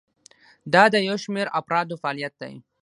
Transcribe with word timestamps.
دا 0.73 0.83
د 0.93 0.95
یو 1.07 1.15
شمیر 1.23 1.47
افرادو 1.59 1.99
فعالیت 2.01 2.33
دی. 2.41 2.53